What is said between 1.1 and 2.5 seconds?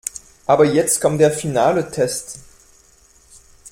der finale Test.